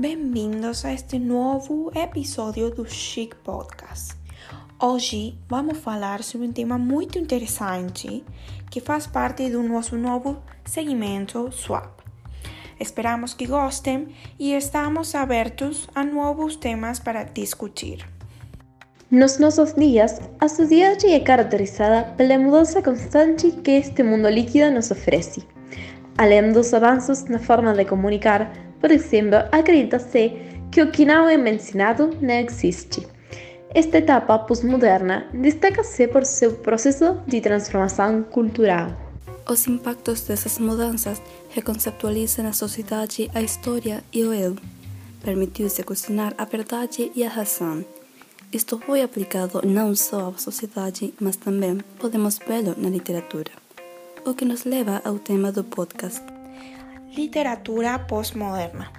Bem-vindos 0.00 0.84
a 0.84 0.92
este 0.92 1.18
novo 1.18 1.90
episódio 1.92 2.70
do 2.70 2.88
Chic 2.88 3.34
Podcast. 3.42 4.14
Hoje 4.80 5.36
vamos 5.48 5.78
falar 5.78 6.22
sobre 6.22 6.46
um 6.46 6.52
tema 6.52 6.78
muito 6.78 7.18
interessante 7.18 8.24
que 8.70 8.80
faz 8.80 9.08
parte 9.08 9.50
do 9.50 9.60
nosso 9.60 9.96
novo 9.96 10.40
segmento 10.64 11.50
Swap. 11.50 11.98
Esperamos 12.78 13.34
que 13.34 13.48
gostem 13.48 14.14
e 14.38 14.52
estamos 14.52 15.16
abertos 15.16 15.88
a 15.96 16.04
novos 16.04 16.54
temas 16.54 17.00
para 17.00 17.24
discutir. 17.24 18.06
Nos 19.10 19.40
nossos 19.40 19.74
dias, 19.74 20.20
a 20.38 20.46
sociedade 20.46 21.08
é 21.08 21.18
caracterizada 21.18 22.14
pela 22.16 22.38
mudança 22.38 22.80
constante 22.80 23.50
que 23.50 23.72
este 23.72 24.04
mundo 24.04 24.28
líquido 24.28 24.70
nos 24.70 24.92
oferece. 24.92 25.42
Além 26.16 26.52
dos 26.52 26.72
avanços 26.72 27.24
na 27.24 27.40
forma 27.40 27.72
de 27.74 27.84
comunicar, 27.84 28.67
por 28.80 28.90
exemplo, 28.90 29.38
acredita-se 29.52 30.32
que 30.70 30.82
o 30.82 30.90
que 30.90 31.04
não 31.04 31.28
é 31.28 31.36
mencionado 31.36 32.10
não 32.20 32.34
existe. 32.34 33.06
Esta 33.74 33.98
etapa 33.98 34.38
pós-moderna 34.38 35.26
destaca-se 35.32 36.08
por 36.08 36.24
seu 36.24 36.52
processo 36.54 37.18
de 37.26 37.40
transformação 37.40 38.22
cultural. 38.22 38.96
Os 39.48 39.66
impactos 39.66 40.22
dessas 40.22 40.58
mudanças 40.58 41.20
reconceptualizam 41.50 42.46
a 42.46 42.52
sociedade, 42.52 43.30
a 43.34 43.42
história 43.42 44.02
e 44.12 44.24
o 44.24 44.32
eu. 44.32 44.56
Permitiu-se 45.22 45.82
questionar 45.82 46.34
a 46.38 46.44
verdade 46.44 47.10
e 47.14 47.24
a 47.24 47.28
razão. 47.28 47.84
Isto 48.52 48.78
foi 48.78 49.02
aplicado 49.02 49.60
não 49.66 49.94
só 49.94 50.32
à 50.34 50.38
sociedade, 50.38 51.12
mas 51.20 51.36
também 51.36 51.78
podemos 51.98 52.38
vê-lo 52.38 52.74
na 52.78 52.88
literatura. 52.88 53.50
O 54.24 54.34
que 54.34 54.44
nos 54.44 54.64
leva 54.64 55.02
ao 55.04 55.18
tema 55.18 55.52
do 55.52 55.64
podcast 55.64 56.37
literatura 57.18 57.98
pós-moderna, 57.98 58.92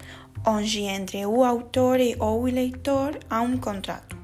onde 0.45 0.81
entre 0.81 1.25
o 1.25 1.41
autor 1.41 2.01
e 2.01 2.17
o 2.19 2.43
leitor 2.43 3.17
há 3.29 3.39
um 3.39 3.57
contrato, 3.57 4.17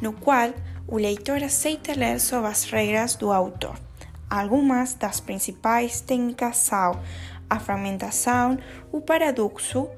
no 0.00 0.14
qual 0.14 0.50
o 0.88 0.96
leitor 0.96 1.42
aceita 1.42 1.92
ler 1.92 2.18
sob 2.18 2.46
as 2.46 2.64
regras 2.64 3.16
do 3.16 3.30
autor. 3.30 3.78
Algumas 4.30 4.94
das 4.94 5.20
principais 5.20 6.00
técnicas 6.00 6.56
são 6.56 6.98
a 7.50 7.60
fragmentação, 7.60 8.58
o 8.90 9.02
paradoxo, 9.02 9.88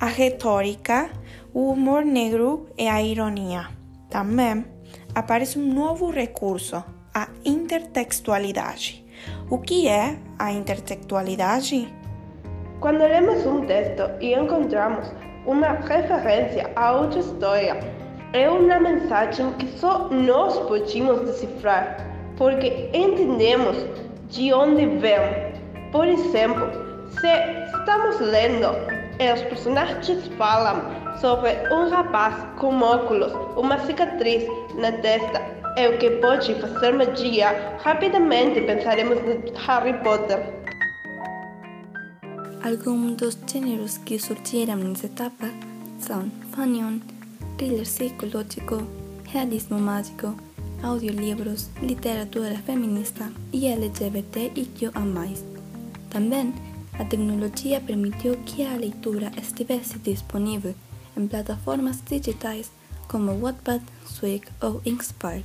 a 0.00 0.06
retórica, 0.06 1.08
o 1.54 1.70
humor 1.70 2.04
negro 2.04 2.68
e 2.76 2.88
a 2.88 3.00
ironia. 3.00 3.68
Também 4.10 4.64
aparece 5.14 5.60
um 5.60 5.72
novo 5.72 6.10
recurso, 6.10 6.82
a 7.14 7.28
intertextualidade. 7.44 9.06
O 9.48 9.58
que 9.58 9.86
é 9.86 10.18
a 10.38 10.52
intertextualidade? 10.52 11.88
Quando 12.80 12.98
lemos 12.98 13.46
um 13.46 13.64
texto 13.64 14.02
e 14.20 14.34
encontramos 14.34 15.10
uma 15.46 15.68
referência 15.68 16.70
a 16.76 16.92
outra 16.92 17.20
história, 17.20 17.80
é 18.34 18.50
uma 18.50 18.78
mensagem 18.78 19.50
que 19.54 19.66
só 19.78 20.08
nós 20.10 20.58
podemos 20.58 21.20
decifrar, 21.22 21.96
porque 22.36 22.90
entendemos 22.92 23.76
de 24.28 24.52
onde 24.52 24.84
vem. 24.84 25.18
Por 25.90 26.06
exemplo, 26.06 26.68
se 27.18 27.78
estamos 27.78 28.20
lendo 28.20 28.68
e 29.18 29.32
os 29.32 29.42
personagens 29.42 30.26
falam 30.36 30.82
sobre 31.18 31.52
um 31.72 31.88
rapaz 31.88 32.34
com 32.58 32.78
óculos, 32.82 33.32
uma 33.56 33.78
cicatriz 33.78 34.44
na 34.74 34.92
testa 34.92 35.40
e 35.78 35.88
o 35.88 35.96
que 35.96 36.10
pode 36.10 36.54
fazer 36.56 36.92
magia, 36.92 37.78
rapidamente 37.82 38.60
pensaremos 38.60 39.18
no 39.22 39.40
Harry 39.66 39.94
Potter. 40.02 40.65
Algunos 42.66 43.38
géneros 43.46 44.00
que 44.00 44.18
surgieron 44.18 44.80
en 44.80 44.92
esta 44.94 45.06
etapa 45.06 45.50
son 46.04 46.32
fanion, 46.50 47.00
thriller 47.58 47.86
psicológico, 47.86 48.82
realismo 49.32 49.78
mágico, 49.78 50.34
audiolibros, 50.82 51.70
literatura 51.80 52.58
feminista 52.62 53.30
y 53.52 53.68
LGBTIQA+. 53.68 54.92
También, 56.10 56.54
la 56.98 57.08
tecnología 57.08 57.80
permitió 57.86 58.36
que 58.44 58.64
la 58.64 58.76
lectura 58.78 59.30
estuviese 59.36 60.00
disponible 60.00 60.74
en 61.14 61.28
plataformas 61.28 62.04
digitales 62.04 62.72
como 63.06 63.34
Wattpad, 63.34 63.80
Swig 64.08 64.42
o 64.60 64.80
Inspire. 64.82 65.44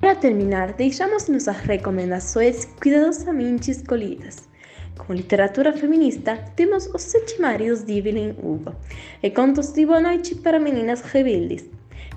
Para 0.00 0.18
terminar, 0.18 0.76
dejamos 0.76 1.28
nuestras 1.28 1.64
recomendaciones 1.68 2.66
cuidadosamente 2.82 3.70
escolhidas. 3.70 4.48
Com 4.98 5.14
literatura 5.14 5.72
feminista, 5.72 6.36
temos 6.54 6.86
Os 6.94 7.02
Sete 7.02 7.40
Maridos 7.40 7.84
de 7.84 7.98
Evelyn 7.98 8.34
Hugo 8.42 8.74
e 9.22 9.30
Contos 9.30 9.72
de 9.72 9.86
Boa 9.86 10.00
Noite 10.00 10.34
para 10.34 10.58
Meninas 10.58 11.00
Rebeldes. 11.00 11.64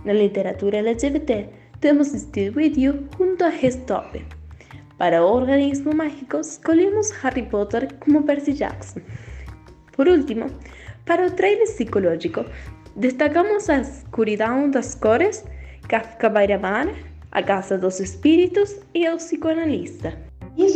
Na 0.03 0.12
literatura 0.12 0.80
LGBT, 0.80 1.47
temos 1.80 2.12
With 2.56 2.74
You 2.78 3.08
junto 3.18 3.46
a 3.46 3.50
Restop. 3.50 4.25
Para 4.97 5.24
o 5.24 5.31
organismo 5.31 5.94
mágico, 5.94 6.40
escolhemos 6.40 7.12
Harry 7.24 7.44
Potter 7.44 7.94
como 8.00 8.24
Percy 8.24 8.53
Jackson. 8.53 9.00
Por 9.96 10.08
último, 10.09 10.48
para 11.06 11.28
o 11.28 11.31
trailer 11.31 11.68
psicológico, 11.68 12.46
destacamos 12.96 13.69
A 13.69 13.80
Escuridão 13.80 14.69
das 14.69 14.96
Cores, 14.96 15.46
Kafka 15.88 16.30
Bairamar, 16.30 16.88
A 17.31 17.42
Casa 17.42 17.78
dos 17.78 18.00
Espíritos 18.00 18.75
e 18.94 19.08
O 19.08 19.18
Psicoanalista. 19.18 20.31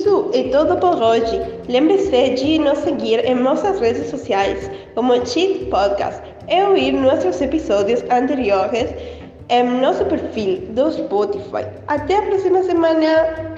Isso 0.06 0.30
é 0.36 0.44
tudo 0.50 0.78
por 0.78 1.02
hoje. 1.02 1.42
Lembre-se 1.68 2.36
de 2.36 2.60
nos 2.60 2.78
seguir 2.78 3.26
em 3.26 3.34
nossas 3.34 3.80
redes 3.80 4.08
sociais, 4.12 4.70
como 4.94 5.14
Cheat 5.26 5.66
Podcast, 5.66 6.22
e 6.48 6.62
ouvir 6.62 6.92
nossos 6.92 7.42
episódios 7.42 8.04
anteriores 8.12 8.94
em 9.50 9.64
nosso 9.64 10.06
perfil 10.06 10.62
do 10.76 10.92
Spotify. 10.92 11.66
Até 11.88 12.20
a 12.20 12.22
próxima 12.22 12.62
semana! 12.62 13.55